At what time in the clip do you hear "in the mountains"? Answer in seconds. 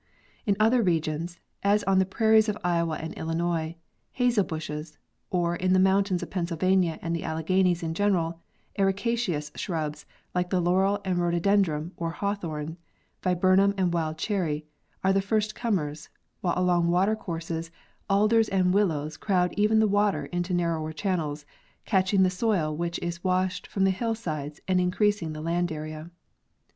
5.55-6.23